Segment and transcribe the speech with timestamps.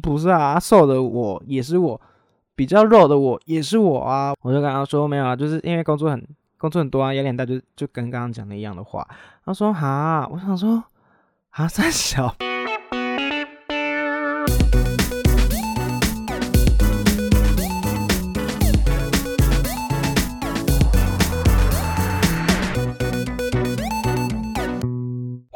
[0.00, 2.00] 不是啊，瘦的我也是我，
[2.54, 4.34] 比较肉的我也是我啊。
[4.42, 6.26] 我就跟他说没有啊，就是因为工作很
[6.58, 9.06] 工作很多啊，压力很大，就就跟刚刚讲的一样的话。
[9.44, 10.84] 他说哈，我想说
[11.50, 12.34] 啊，三小。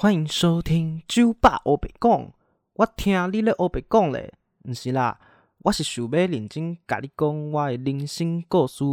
[0.00, 2.30] 欢迎收听酒吧欧北讲，
[2.78, 4.32] 我听你咧欧北讲咧，
[4.62, 5.18] 毋是啦，
[5.64, 8.84] 我是想要认真甲你讲我的人生故事。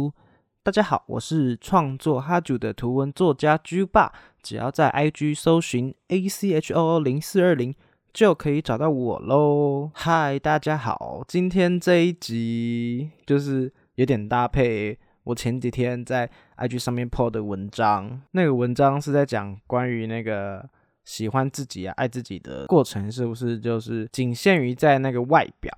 [0.64, 7.72] 大家好，我是创作哈酒的图文作家 G 爸，只要在 IG 搜寻 A C H O O 零四二零
[8.12, 9.92] 就可以找到我喽。
[9.94, 20.68] 嗨，大家好，今天这一集就是有点搭配我前几天在 IG 上面 po 的文章，那个文章是在讲关于那个。
[21.06, 25.72] 喜欢自己啊，爱自己的过程是不是就是仅限于在那个外表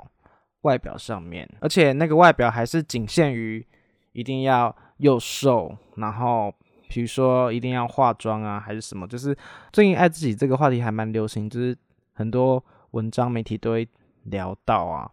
[0.62, 1.46] 外表上面？
[1.60, 3.65] 而且那个外表还是仅限于
[4.12, 6.52] 一定要又瘦，然后
[6.88, 9.07] 比如说一定要化妆啊，还是什么？
[9.07, 9.37] 就是
[9.70, 11.76] 最近爱自己这个话题还蛮流行，就是
[12.15, 13.87] 很多文章媒体都会
[14.24, 15.10] 聊到啊。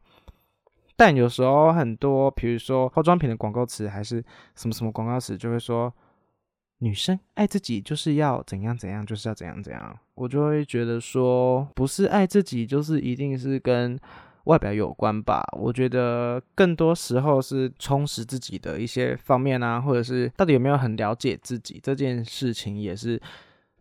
[0.95, 4.23] 但有时候很多，比如说化妆品的广告词，还是
[4.55, 5.94] 什么什么广告词，就会说。
[6.80, 13.98] 女生爱自己就是要怎样怎样，就是要怎样怎样，我就会觉得说，不是爱自己，就是一定是跟
[14.44, 15.42] 外表有关吧？
[15.53, 23.20] 我觉得更多时候是充实自己的一些方面啊，或者是到底有没有很了解自己这件事情，也是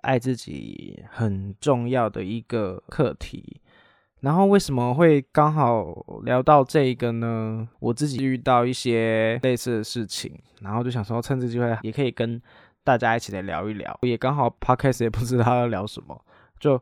[0.03, 3.61] 爱自己很重要的一个课题。
[4.21, 5.93] 然后为什么会刚好
[6.25, 7.69] 聊到这个呢？
[7.81, 12.41] 我自己遇到一些类似的事情，然后就想说趁这机会也可以跟。
[12.85, 16.25] 大家一起来聊一聊，也刚好 podcast 也不知道要聊什么，
[16.61, 16.81] 就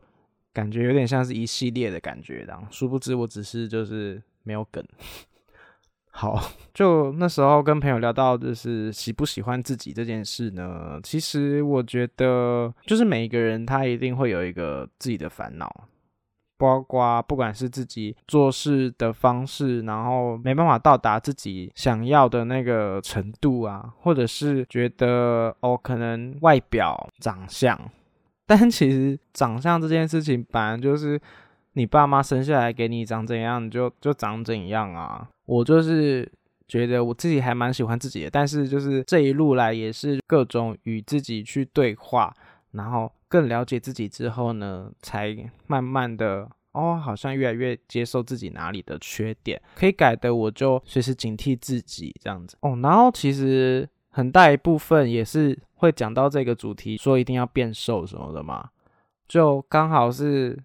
[0.51, 4.85] 感觉有点像是一系列的感觉，然后殊不知我只是就是没有梗。
[6.15, 6.39] 好，
[6.73, 15.87] 就那时候跟朋友聊到就是喜不喜欢自己这件事呢，其实我觉得就是每一个人他一定会有一个自己的烦恼。
[16.63, 27.77] 包括不管是自己做事的方式，然后没办法到达自己想要的那个程度啊，或者是觉得哦，可能外表长相，
[28.45, 31.19] 但其实长相这件事情，本来就是
[31.73, 35.27] 你爸妈生下来给你长怎样，你就就长怎样啊。
[35.45, 36.31] 我就是
[36.65, 42.33] 觉得我自己还蛮喜欢自己的，但是就是这一路来也是各种与自己去对话，
[42.71, 43.11] 然后。
[43.33, 45.35] 更了解自己之后呢，才
[45.65, 52.77] 慢慢的哦，好像越来越接受自己哪里的缺点可以改的，我就随时警惕自己这样子哦。
[52.83, 58.69] 然后其实很大一部分也是会讲到这个主题，说一定要变瘦什么的嘛。
[59.27, 60.55] 就刚好是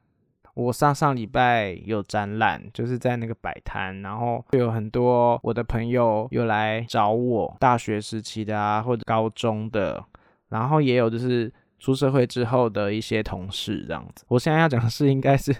[0.52, 10.04] 我上上礼拜有展览，就是在那个摆摊，然后有很多我的朋友有来找我，大学时期的啊，或者高中的，
[10.50, 11.50] 然后也有就是。
[11.78, 15.54] 出社会之后的一些同事这样子，我现在要讲的是，应该是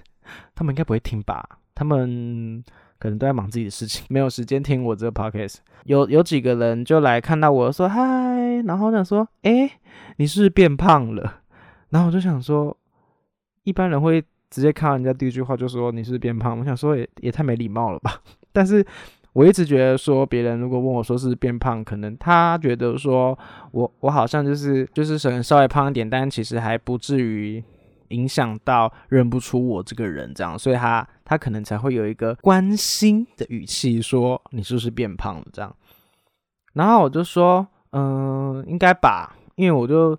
[0.54, 1.48] 他们应该不会听吧？
[1.74, 2.62] 他们
[2.98, 5.58] 可能都在忙自己的事情，没有时间听我这个 podcast。
[5.84, 8.02] 有有几个人就来看到我说嗨，
[8.66, 9.78] 然后想说，哎，
[10.16, 11.42] 你是不是变胖了？
[11.90, 12.76] 然后我就想说，
[13.62, 16.58] 一般人会直接看到人家第一句话就说你是不是变胖？
[16.58, 18.20] 我想说也也太没礼貌了吧？
[18.52, 18.84] 但是。
[19.34, 23.38] 我一直觉得说，别人如果问我说是变胖，可能他觉得说
[23.72, 27.62] 我我好像就是就是可能稍微胖一点，但其实还不至于
[28.08, 35.74] 影响到认不出我这个人这样，所以他他可能才会有一个关心的语气说你是不是变胖了这样。
[36.72, 40.18] 然后我就说，嗯，应该吧，因为我就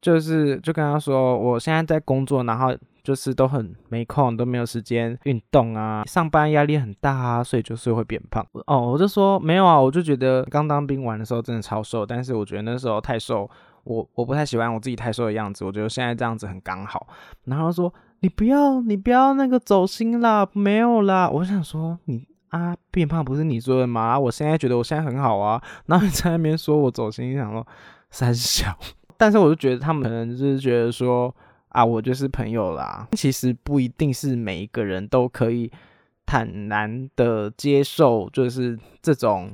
[0.00, 2.74] 就是就跟他说，我现在在工作，然后。
[3.06, 8.44] 就是都很没空，都没有时间运动啊，上班压力很大啊，所以就是会变胖。
[8.66, 13.48] 哦，我就说没有啊，我就觉得刚当兵完的时候真的超瘦，但是我觉得那时候太瘦，
[13.84, 17.06] 我我不太喜欢我自己太瘦的样子，我觉得现在这样子很刚好。
[17.44, 21.30] 然后说你不要你不要那个走心啦，没有啦。
[21.30, 24.18] 我想说你啊变胖不是你说的吗？
[24.18, 27.64] 我现在觉得我现在很好啊，然后你在那边说我走心，想说
[28.10, 28.76] 三小，
[29.16, 31.32] 但是我就觉得他们可能就是觉得说。
[31.76, 33.06] 啊，我就是朋友啦。
[33.12, 35.70] 其实不一定是每一个人都可以
[36.24, 39.52] 坦然的接受，就是这种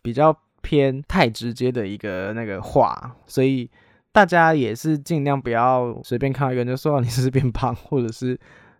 [0.00, 0.32] 比较
[0.62, 3.16] 偏太直接的一个那个话。
[3.26, 3.68] 所以
[4.12, 8.38] 大家也是尽量不要随便看到一个人就说你是变胖，或者是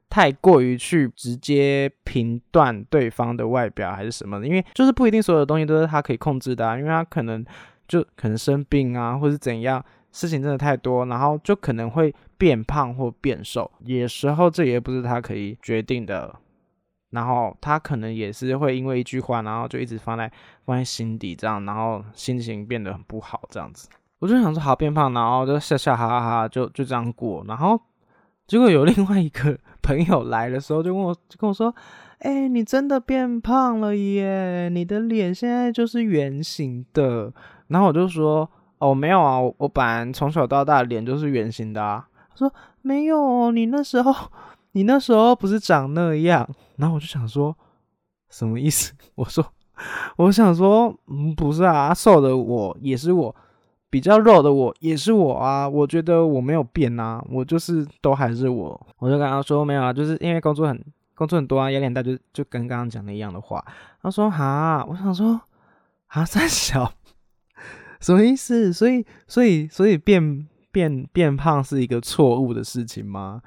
[0.09, 6.79] 太过于去直接评断对方的外表还是什么的，因为就是不一定所有的东西都是他可以控制的啊。
[6.79, 7.45] 因为他可能
[7.89, 9.85] 就可能生病啊，或者怎样。
[10.13, 16.35] 事情真的太多，然后就可能会变胖或变瘦，有时候这也不是他可以决定的
[17.11, 20.31] 然后他可能也是会因为一句话，然后就一直放在
[20.65, 23.89] 放在心底，这样，然后心情变得很不好，这样子。
[24.21, 27.45] 我就想说，好变胖，然后就笑笑哈哈哈，就就这样过。
[27.49, 27.81] 然后
[28.47, 31.75] 结果有另外一个朋友来的时候，就问我，就跟我说
[32.21, 34.69] ：“哎，你真的变胖了耶！
[34.69, 37.33] 你的脸现在就是圆形的。”
[37.69, 38.49] 然后我就说
[38.81, 44.15] ：“哦，没有啊，我我本来从小到大脸就是圆形的啊。”他说：“没有，你那时候。”
[44.73, 47.53] 你那时候不是长那样，然后我就想说，
[48.29, 48.93] 什么意思？
[49.17, 49.45] 我说，
[50.15, 53.35] 我想说，嗯，不是啊，瘦的我也是我，
[53.91, 58.87] 比较肉的我也是我啊，我觉得我没有变啊，我就是都还是我。
[59.01, 60.85] 我就跟他说没有啊，就是因为工作很
[61.17, 63.65] 工作很多啊，压力大，就就跟刚刚讲的一样的话。
[64.01, 65.41] 他说哈，我想说
[66.07, 66.93] 啊，三小
[68.01, 68.73] 什么意思？
[68.73, 73.43] 所以所以所以变变变胖是一个错误的事情吗？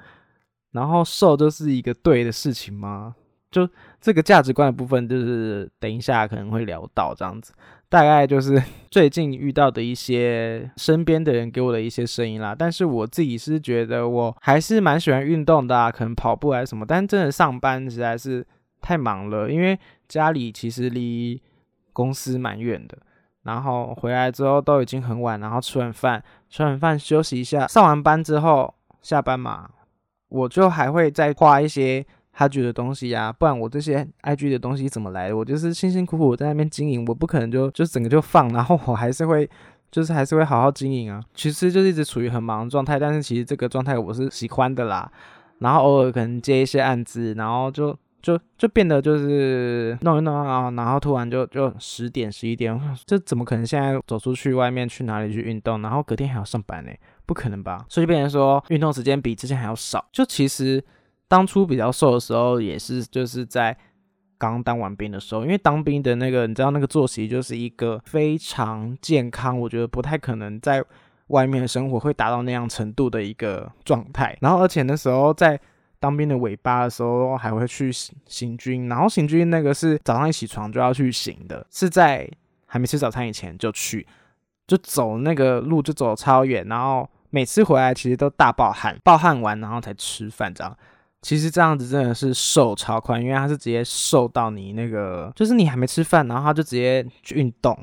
[0.72, 3.14] 然后瘦就是一个对的事情吗？
[3.50, 3.68] 就
[4.00, 7.52] 这个价值观的部分，就是等一下可能会聊到这样子。
[7.88, 8.60] 大概就是
[8.90, 12.52] 最近遇到的一些身边的人给我的一些声音啦。
[12.58, 16.84] 但是我自己是觉得我还是蛮喜欢运动的，可能跑步还是什么。
[16.84, 18.44] 但真的上班实在是
[18.80, 19.78] 太忙了，因为
[20.08, 21.40] 家里其实离
[21.92, 22.98] 公司蛮远的。
[23.44, 29.70] 然后回来之后都已经很晚，然后吃完饭，吃完饭休息一下，上完班之后下班嘛。
[30.28, 35.36] 我就还会再画一些他觉的东西呀，不然我这些 IG 的东西怎么来的？
[35.36, 39.48] 我就是辛辛苦苦在那边经营，我不可能就就整个就放，然后我还是会
[39.92, 41.22] 就是还是会好好经营啊。
[41.34, 45.08] 其实就是一直处于很忙的状态，但是其实这个状态我是喜欢的啦。
[45.60, 55.82] 然后偶尔可能接一些案子，然后就就就变得就是弄一弄啊，然后突然就就十点十一点， 这怎么可能现在走出去外面去哪里去运动？
[55.82, 56.90] 然后隔天还要上班呢？
[57.26, 57.84] 不可能吧？
[57.90, 60.02] 所以变成说运动时间比之前还要少。
[60.10, 60.82] 就其实
[61.28, 63.76] 当初比较瘦的时候，也是就是在
[64.38, 70.82] 刚当完兵的时候，因为当兵的那个你知道那个作息就是一个非常健康，我觉得不太可能在
[71.28, 74.36] 外面的生活会达到那样程度的一个状态。
[74.40, 75.60] 然后而且那时候在
[76.04, 77.90] 当兵的尾巴的时候，还会去
[78.26, 82.28] 行军，然后行军那个是早上一起床就要去行的，是在
[82.66, 84.06] 还没吃早餐以前就去，
[84.66, 87.08] 就走那个路就走超远，然后。
[87.30, 90.76] 每次回来其实都大爆汗，爆汗完然后才吃饭，这样
[91.20, 97.76] 其实这样子真的是瘦超快，因为他是直接瘦到你那个，就是你还没吃饭，然后他就直接去运动。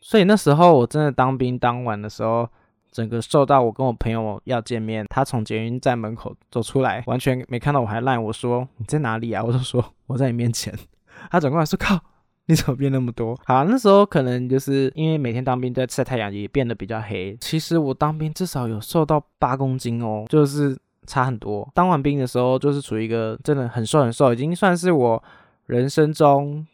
[0.00, 2.48] 所以那时候我真的当兵当完的时候，
[2.90, 9.42] 整个瘦到我跟我朋友要见面，他从捷运站门口走出来，完全没看到我还赖我说你在哪里啊？
[9.42, 10.74] 我就说我在你面前，
[11.30, 11.98] 他转过来说靠。
[12.50, 13.38] 你怎么变那么多？
[13.44, 17.36] 好，那时候可能就是因为每天当兵在晒太阳，也变得比较黑。
[17.38, 20.74] 其实我当兵至少有瘦到八公斤哦，就是
[21.06, 21.70] 差很多。
[21.74, 25.22] 当完兵的时候，就是处于一个真的很瘦很瘦，已经算是我
[25.66, 26.66] 人生中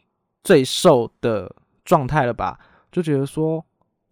[0.45, 1.53] 最瘦的
[1.83, 2.57] 状态了吧？
[2.89, 3.61] 就觉得说，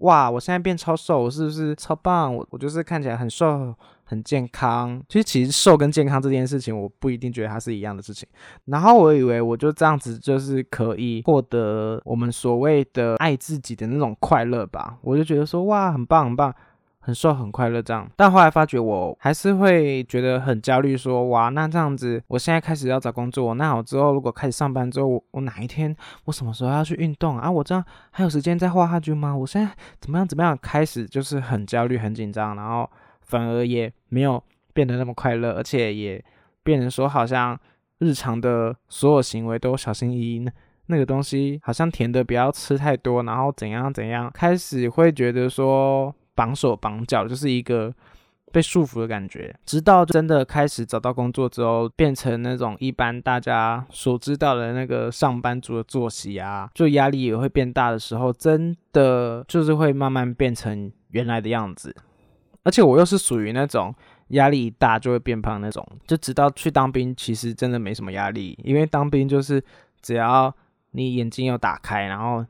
[0.04, 2.34] 哇，我现在变超瘦，我是不是超棒？
[2.34, 3.76] 我我就是看起来很瘦。
[4.06, 8.28] 很健康，其实其实瘦跟健康这件事情，我不一定觉得它是一样的事情。
[8.66, 16.54] 然后我以为我就这样子就是可以获得我们所谓的爱自己的那种快乐吧，我就觉得说哇，很棒很棒，
[17.04, 18.10] 很瘦很快乐这样。
[18.16, 25.96] 但后来发觉我还是会觉得很焦虑，说哇，那这样子我现在开始要找工作，那我之后如果开始上班之后，我哪一天
[26.26, 27.52] 我什么时候要去运动啊？
[27.52, 29.36] 我这样还有时间再画画剧吗？
[29.36, 30.58] 我现在怎么样怎么样？
[30.60, 32.90] 开始就是很焦虑很紧张，然后。
[33.26, 36.24] 反而也没有变得那么快乐，而且也
[36.62, 37.58] 变成说好像
[38.00, 40.52] 日常的所有行为都小心翼翼，那
[40.88, 47.94] 那个东西好像甜的不要吃太多，然后怎样怎样，开始会觉得说绑手绑脚，就是一个
[48.52, 49.56] 被束缚的感觉。
[49.66, 61.96] 直到真的开始找到工作之后，变成那种一般大家所知道的那个上班族的作息啊，就压力也会变大的时候，真的就是会慢慢变成原来的样子。
[62.64, 63.94] 而且我又是属于那种
[64.30, 69.62] 压力一大就会变胖那种，就直到去当兵，其实真的没什么压力，因为当兵就是
[70.02, 70.56] 只要
[70.92, 72.46] 你眼睛有打开，然后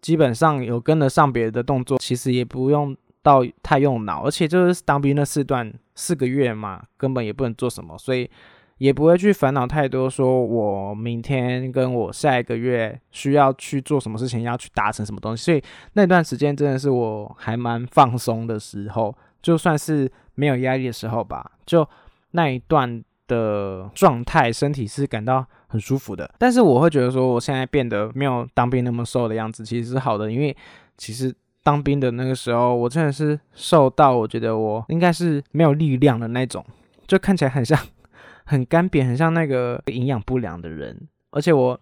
[0.00, 8.30] 基本上有跟得上别人的动作，其实也不用到太用脑，而且就是当兵那四段四个月嘛，根本也不能做什么，所以
[8.78, 15.62] 也不会去烦恼太多，说我明天跟我下一个月需要去做什么事情，要去达成什么东西，所以
[15.94, 19.14] 那段时间真的是我还蛮放松的时候。
[19.40, 21.88] 就算是没有压力的时候吧，就
[22.32, 26.28] 那一段的状态，身体是感到很舒服的。
[26.38, 30.30] 但是我会觉得说，我现在变得没有当兵那么瘦的样子，其实是好的。
[30.30, 30.54] 因为
[30.96, 31.32] 其实
[31.68, 36.64] 当兵的那个时候，我真的是瘦到我觉得我应该是没有力量的那种，
[37.06, 37.78] 就看起来很像
[38.46, 41.06] 很干瘪，很像那个营养不良的人。
[41.30, 41.78] 而且我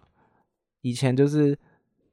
[0.81, 1.57] 以前就是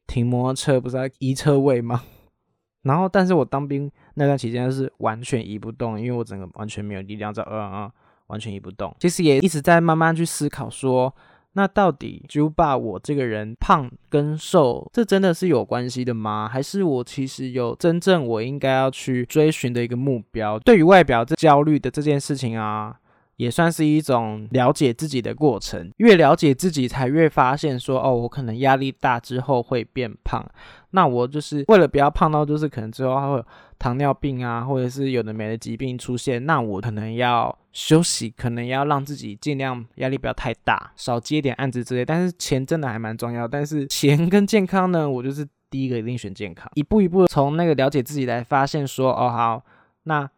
[0.06, 2.04] 停摩托车不是在移车位吗？
[2.82, 7.92] 然后，但是我当兵那段期间是完全移不动，因为我整个完全没有力量在嗯嗯，
[8.28, 8.94] 完全移不动。
[9.00, 11.12] 其实也一直在慢慢去思考说。
[11.54, 16.48] 那到底就把我这个人胖跟瘦，这真的是有关系的吗？
[16.52, 20.58] 还是我其实有真正我应该要去追寻的一个目标？
[20.58, 22.96] 对于外表这焦虑的这件事情啊，
[23.36, 25.90] 也算是一种了解自己的过程。
[25.96, 30.44] 越了解自己，才越发现说，哦，我可能压力大之后会变胖。
[30.90, 33.46] 那我就是为了不要胖到，就是可能之后会有
[33.78, 42.04] 糖尿病啊，或者是有的没的疾病出现，那我可能要休息，可能要让自己尽量压力不要太大，少接点案子之类。
[42.04, 46.70] 但是钱真的还蛮重要，但是钱跟健康呢，我就是第一个一定选健康。
[46.74, 49.64] 一步一步从那个了解自己来发现说，哦好，
[50.04, 50.30] 那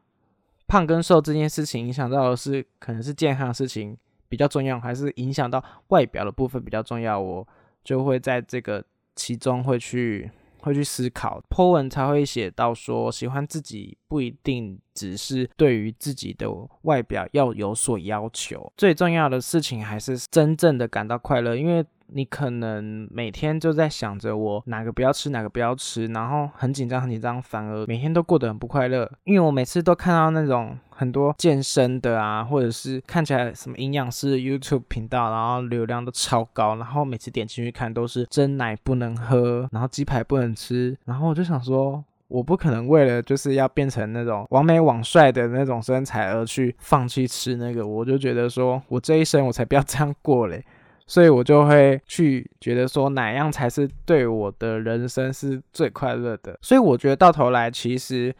[0.66, 3.96] 胖跟瘦这件事情影响到的是可能是健康的事情
[4.28, 7.18] 比较重要，还是影响到外表的部分比较重要？
[7.18, 7.46] 我
[7.84, 10.30] 就会在这个其中会去。
[10.60, 16.48] 会去思考，po 文才会写到说，喜欢自己不一定只是对于自己的
[16.82, 21.86] 外表要有所要求，最重要的事情还是真正的感到快乐，因为。
[22.08, 29.10] 你可能每天就在想着我哪个不要吃，哪个不要吃，然后很紧张，很紧张，反而每天都过得很不快乐。
[29.24, 50.64] 因为我每次都看到那种很多健身的啊，或者是看起来什么营养师 YouTube 频道，然后流量都超高，然后每次点进去看都是真奶不能喝，然后鸡排不能吃，然后我就想说，我不可能为了就是要变成那种完美网帅的那种身材而去放弃吃那个，我就觉得说我这一生我才不要这样过嘞。
[51.08, 56.58] 所以我就会去觉得说哪样才是对我的人生是最快乐的。
[56.60, 58.34] 所以我觉得到头来，其实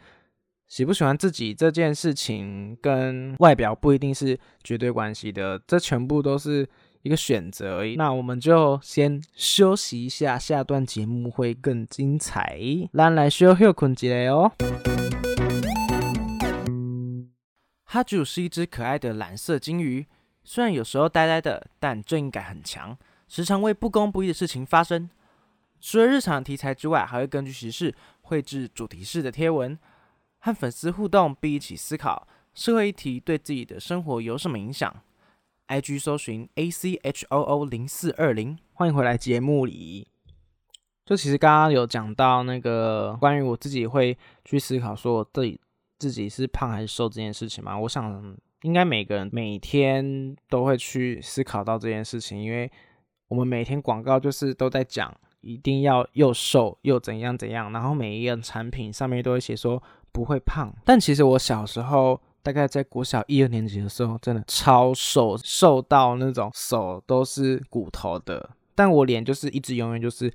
[0.67, 6.67] 喜不喜欢自己这件事情跟外表不一定是绝对关系的，这全部都是
[7.03, 7.95] 一个选择而已。
[7.95, 12.59] 那我们就先休息一下，下段节目会更精彩。
[12.91, 14.51] 咱来休休困一下哦。
[17.85, 20.05] 哈啾是一只可爱的蓝色金鱼。
[20.49, 25.09] 虽然有时候呆呆的，但正义感很强，时常为不公不义的事情发声。
[25.81, 29.77] 除了日常题材之外，还会根据时事绘制主题式的贴文，
[30.39, 34.95] 和粉丝互动，并一起思考社会议题对自己的生活有什么影响。
[35.67, 40.07] IG 搜寻 A C H O O 零四二零，欢迎回来节目里。
[41.05, 45.59] 就其实刚刚有讲到那个关于我自己会去思考说我自己
[45.99, 48.37] 自己是胖还是瘦这件事情嘛，我想。
[48.63, 52.69] 应该每个人每天都会去思考到这件事情，因为
[53.27, 60.73] 我们每天广告就是都在讲一定要又瘦又怎样怎样，然后每一样产品上面都会写说不会胖。
[60.83, 70.33] 但其实我小时候大概在国小一二年级的时候，真的超瘦，瘦到那种手都是骨头的，但我脸就是一直永远就是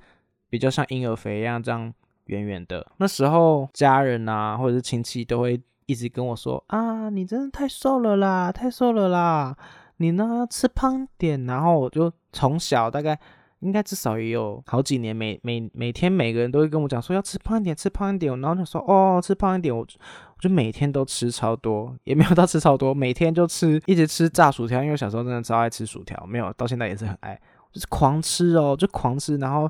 [0.49, 1.93] 比较像婴儿肥一样这样
[2.27, 2.89] 圆圆的。
[2.97, 5.61] 那时候家人啊或者是亲戚都会。
[5.85, 9.55] 一直跟我说啊，你真的太瘦了啦，太瘦了啦！
[9.97, 11.45] 你呢要，吃胖点。
[11.45, 13.17] 然后我就从小大概
[13.59, 18.39] 应该至少也有好几年，每每每天每个人都会跟我讲说要吃胖一点，吃胖一点。
[18.41, 27.39] 然后就说哦，吃胖一点，我我就每天都吃超多，也没有到吃超多，每天就吃，一直吃炸薯条，因为小时候真的超爱吃薯条，没有到现在也是很爱，
[27.71, 29.69] 就是狂吃哦，就狂吃，然后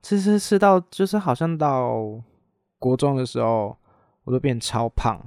[0.00, 1.94] 吃吃吃到就是好像到
[2.78, 3.76] 国中的时候，
[4.24, 5.20] 我都变超胖。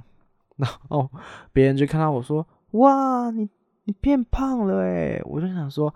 [0.58, 1.10] 然后
[1.52, 3.48] 别人就看到我说：“哇，你
[3.84, 5.22] 你变胖了诶。
[5.24, 5.94] 我就想说：“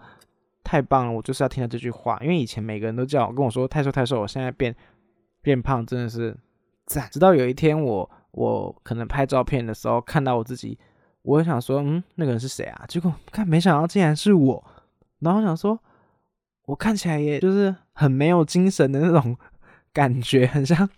[0.64, 4.74] 太棒了！”我就是要听到这句话，因为以前每个人都叫我跟我说太瘦太瘦，我现在变
[5.40, 6.36] 变胖真的是
[6.86, 7.08] 赞。
[7.10, 10.78] 直到有一天我我可能拍照片的时候看到我自己，
[11.22, 14.64] 我想说：“嗯，那个人是谁啊？”结果看没想到竟然是我。
[15.18, 15.78] 然后想说，
[16.64, 19.36] 我看起来也就是很没有精神的那种
[19.92, 20.88] 感觉，很像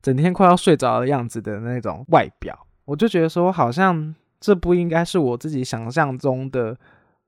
[0.00, 2.66] 整天快要睡着的样子的那种外表。
[2.84, 6.76] 我就觉得说，好像这不应该是我自己想象中的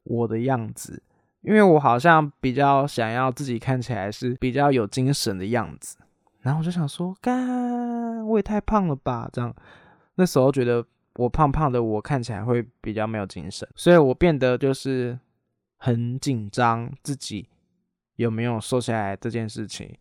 [0.03, 1.01] 我的样子，
[1.43, 5.97] 因为我好像比较想要自己看起来是比较有精神的样子。
[6.41, 9.31] 然后我就想说，干，我也太胖了吧？
[9.33, 9.55] 这样，
[10.17, 10.85] 那时候觉得
[11.15, 15.17] 我胖胖的，我看起来会比较没有精神，所以我变得就是
[15.79, 17.49] 很紧张自己
[18.17, 19.97] 有没有瘦下来这件事情。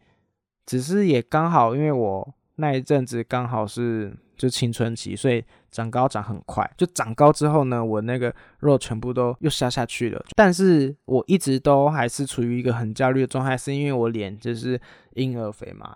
[0.65, 4.17] 只是也刚好，因为我那一阵子刚好是。
[4.37, 6.69] 就青春期，所以长高长很快。
[6.77, 10.23] 就长高之后呢，我那个肉全部都又消下去了。
[10.35, 14.79] 但是我一直都还是处于一个很焦虑的状态，是因为我脸就是
[15.13, 15.95] 婴儿肥嘛，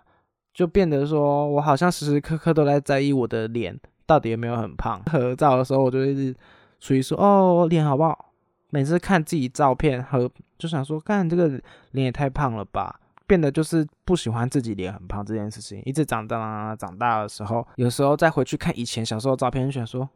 [0.54, 5.02] 就变得说我好像时时刻刻都在在意我的脸到底有没有很胖。
[5.04, 6.34] 合照的时候，我就一直
[6.80, 8.32] 处于说哦，脸好不好？
[8.70, 11.48] 每次看自己照片和就想说，看这个
[11.92, 15.80] 脸也太胖了吧，变得就是不喜欢自己脸很胖这件事情。
[15.84, 20.08] 一直长大长大的时候，有时候再回去看以前小时候照片，就想说，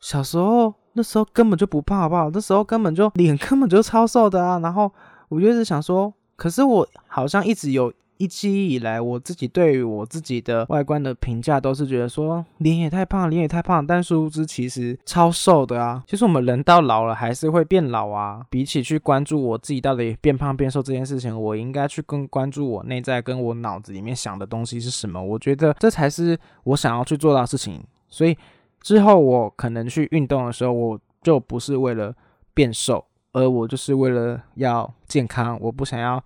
[0.00, 2.30] 小时候那时候根本就不胖，好不好？
[2.30, 4.58] 那时候根本就脸 根本就超瘦的啊。
[4.60, 4.90] 然后
[5.28, 7.92] 我就一直想说，可是我好像一直有。
[8.18, 16.02] 一期以来，我自己对于我自己的外观的评价都是觉得说脸也太胖，脸也太胖，但殊不知其实超瘦的啊。
[16.06, 18.44] 其实我们人到老了还是会变老啊。
[18.48, 25.22] 比起去关注我自己到底变胖变瘦这件事情，我应该去更关注我内在跟我脑子里面想的东西是什么。
[25.22, 27.82] 我觉得这才是我想要去做到事情。
[28.08, 28.36] 所以
[28.80, 32.14] 之后我可能去运动的时候，我就不是为了
[32.54, 35.58] 变瘦，而我就是为了要健康。
[35.60, 36.22] 我不想要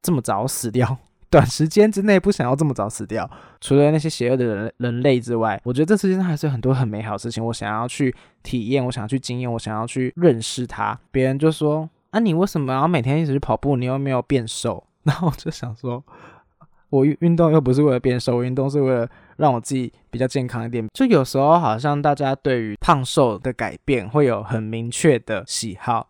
[0.00, 0.96] 这么早死掉。
[1.30, 3.28] 短时间之内不想要这么早死掉，
[3.60, 7.44] 除了那些邪恶的人人类之外，我觉得这世界上还是很多很美好的事情。
[7.44, 10.98] 我想要去体验，我想要去经验，我想要去认识它。
[11.10, 13.76] 别人就说：“啊，你为什么要每天一直去跑步？
[13.76, 16.02] 你又没有变瘦？” 然后我就想说
[16.90, 26.08] ：“我运动又不是为了变瘦，我运动是为了让我自己比较健康一点。”就有时候好像大家对于胖瘦的改变会有很明确的喜好。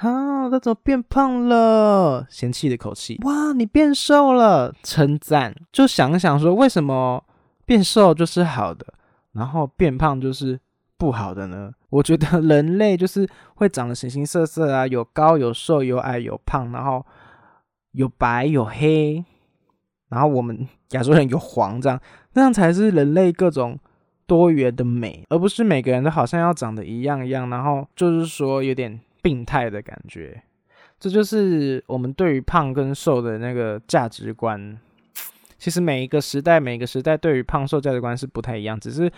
[0.00, 2.26] 啊，他怎么变胖了？
[2.30, 3.18] 嫌弃的口气。
[3.24, 5.54] 哇，你变瘦了，称赞。
[5.70, 7.22] 就想想说，为什么
[7.66, 8.94] 变瘦就是好的，
[9.32, 10.58] 然后变胖就是
[10.96, 11.72] 不好的呢？
[11.90, 17.04] 我觉得 人类就是会长得形形色色啊，有高有瘦，有矮有胖，然后
[17.92, 19.22] 有白有黑，
[20.08, 22.00] 然后我们亚洲人有黄，这样
[22.32, 23.78] 那样才是人类各种
[24.24, 28.98] 多元的美，而不是每个人都好像要长得一样一样，然后就是说有点。
[29.22, 30.42] 病态的感觉，
[30.98, 34.78] 这就是我们对于胖跟瘦的那个价值观。
[35.58, 38.80] 其实每一个时代，每一个时代对于胖瘦价值观是不太一样。
[38.80, 39.12] 只是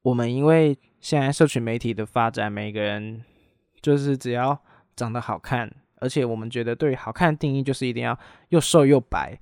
[0.00, 3.22] 我们因为现在社群媒体的发展，每个人
[3.82, 4.58] 就是只要
[4.96, 9.38] 长得好看，而且我们觉得对于好看的定义就是一定要又瘦又白。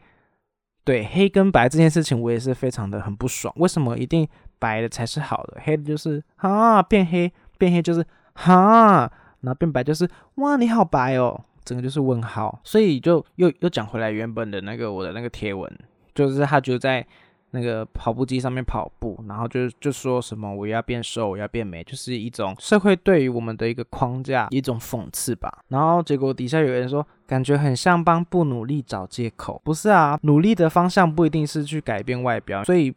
[0.82, 3.54] 对黑跟白这件事情，我也是非常的很不爽。
[3.58, 4.26] 为什么一定
[4.58, 8.04] 白的才是好的，黑的就是啊变黑变黑就是
[8.34, 9.12] 哈。
[9.42, 12.60] 然后变白就是哇，你好白哦，整个就是问号。
[12.64, 15.70] 所以就又又讲回来原本的那个我的那个贴文，
[16.14, 17.06] 就是他就在
[17.52, 25.64] 那个跑步机上面跑步，然后就就说什么我要变瘦，我要变美，就是一种社会对于我们的一个框架，一种讽刺吧。
[25.68, 29.60] 然后结果底下有人说，感觉很像帮不努力找借口。
[29.64, 32.94] 不是啊，努力的方向不一定是去改变外表，所以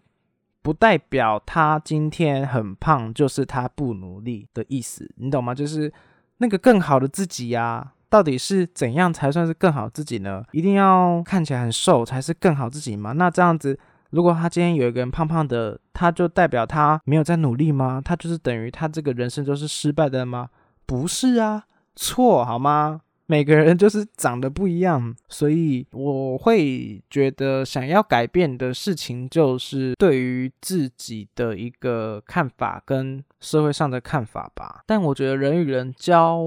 [0.62, 5.56] 不代表他今天很胖就是他不努力的意思，你懂吗？
[5.56, 5.92] 就是。
[6.38, 10.44] 那个更好的自己呀，到底是怎样才算是更好自己呢？
[10.52, 13.14] 一定要看起来很瘦才是更好自己吗？
[13.14, 18.02] 那这样子，如果他今天有一个人胖胖的，他就代表他没有在努力吗？
[18.04, 20.50] 他就是等于他这个人生就是失败的吗？
[20.86, 21.64] 不是啊，
[21.96, 23.02] 错好吗？
[23.26, 34.84] 每个人就是长得不一样，所以我会觉得想要改变的事情，就是对于自己的一个看法跟社会上的看法吧。
[34.86, 36.44] 但我觉得人与人交，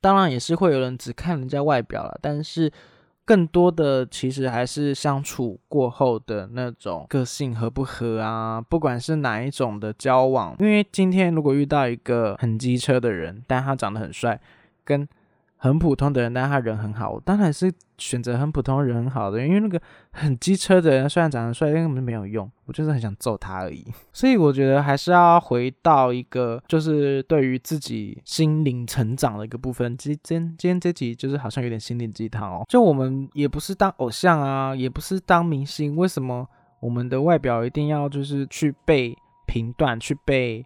[0.00, 2.72] 当然也是会有人只看人家外表了，但是
[3.24, 10.54] 更多的其实还是相处过后的那种个性合不合啊，不管是哪一种的交往。
[10.60, 14.40] 因为今天如果遇到一个很机车的人，但他长得很帅。
[14.86, 15.06] 跟
[15.58, 19.80] 很普通的人，但他人很好，我当然是选择很普通人很好的，因为那个
[20.12, 23.82] 很机车的人虽然长得帅，但根本没有用，我就是很想揍他而已。
[24.12, 29.96] 所以我觉得还是要回到一个，就是对于自己心灵成长的一个部分。
[29.96, 36.46] 今今今天这集就是好像有点心灵鸡汤哦，就我们也不是当偶像啊，也不是当明星，为什么
[36.80, 40.64] 我们的外表一定要就是去被评断，去被？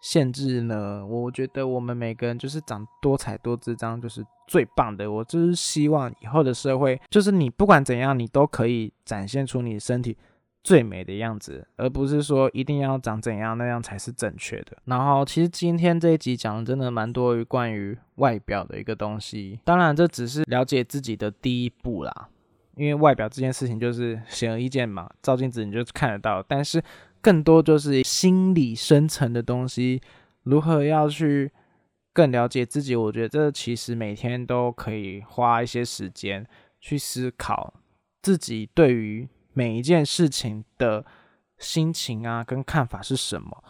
[0.00, 1.04] 限制呢？
[1.06, 5.10] 我觉得我们每个人就是长多彩多姿，这样就是最棒的。
[5.10, 10.16] 我就是希望以后的社会，就是你不管怎样，你都可以展现出你身体
[10.62, 14.76] 最美的样子，而不是说一定要长怎样那样才是正确的。
[14.84, 19.60] 然后，其实今天这一集讲的真的蛮多于关于外表的一个东西。
[19.64, 22.28] 当然，这只是了解自己的第一步啦，
[22.76, 26.42] 因为外表这件事情就是显而易见嘛，照镜子你就看得到。
[26.42, 26.82] 但是
[27.22, 30.00] 更多就是心理深层的东西，
[30.42, 31.52] 如何要去
[32.12, 32.96] 更了解自己？
[32.96, 36.46] 我觉得这其实每天都可以花一些时间
[36.80, 37.74] 去思考
[38.22, 41.04] 自己对于每一件事情的
[41.58, 43.62] 心情啊，跟看法是什么。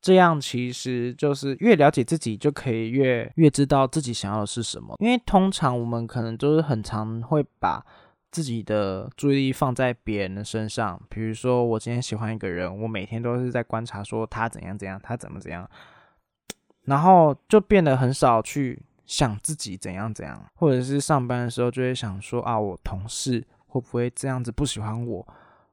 [0.00, 4.94] 这样其实就是越了解自己，就可以越越知道自己想要的是什么。
[5.00, 7.84] 因为通常我们可能就是很常会把。
[8.30, 15.68] 自己的注意力放在别人的身上，比如说我今天喜欢一个人，我每天都是在观察说他怎样怎样，他怎么怎样。
[16.84, 25.26] 然后就变得很少去想自己怎样怎样，或者是上班的时候就会想说啊，我同事会不会这样子不喜欢我，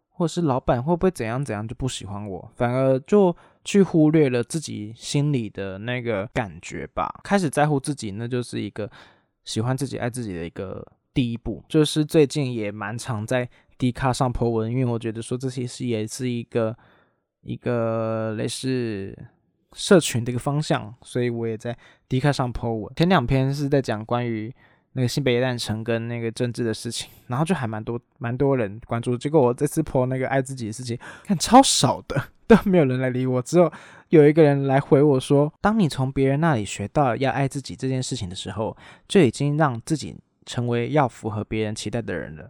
[0.10, 8.90] 或者是老板会不会怎样怎样就不喜欢我，反而就去忽略了自己心里的那个感觉吧，开始在乎自己，那就是一个
[9.44, 11.64] 喜欢自己、爱自己的一个第一步。
[11.68, 16.76] 就是最近也蛮常在 D 卡上 po 文，因为我觉得说这其实也是一个
[17.42, 19.18] 一个类似。
[19.76, 21.76] 社群的一个方向，所以我也在
[22.08, 22.94] D 卡上 po 文。
[22.96, 24.54] 前两篇是在讲关于
[24.92, 29.18] 那个新北夜诞城跟那个政治的事情，然后就还蛮多蛮多人关注。
[29.18, 33.42] 结果我这次 po 那个爱自己的事情，看超少的， 都没有人来理我。
[33.42, 33.74] 只有
[34.10, 42.50] 有一个人来回我说：“当你从别人那里学到要爱自己这件事情的时候，就已经让自己成为要符合别人期待的人了。”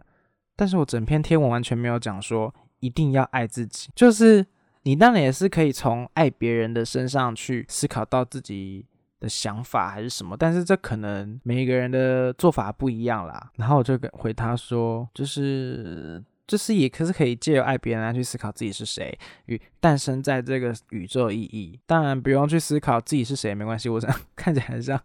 [0.56, 4.46] 但是我整篇贴文完全没有讲说一定要爱自己，就是。
[4.86, 8.84] 你当然也是可以从爱别人的身上去思考到自己
[9.18, 13.50] 的想法还是什么，但是这可能每一个人的做法不一样啦。
[13.56, 21.80] 然后我就回他说，就是就是也可是可以借由爱别人来去思考自己是谁与诞生在这个宇宙意义。
[21.86, 25.00] 当然不用去思考自己是谁没关系，我想 看起来很像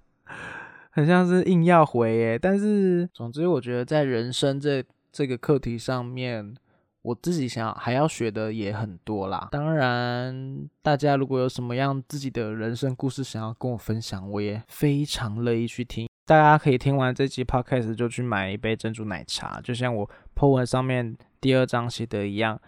[0.99, 2.37] 很像是硬要回耶。
[2.37, 6.55] 但是总之我觉得在人生这这个课题上面。
[7.01, 9.47] 我自己想还要学的也很多啦。
[9.53, 16.09] 当然，大家如果有什么样自己的人生故事想要跟我分享，我也非常乐意去听。
[16.25, 22.59] 大家可以听完这期 podcast 就去买一杯珍珠奶茶，就像我 po 文上面第二章写的一样，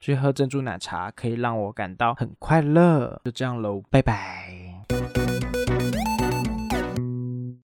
[0.00, 3.20] 去喝珍珠奶茶可以让我感到很快乐。
[3.24, 5.17] 就这样喽，拜拜。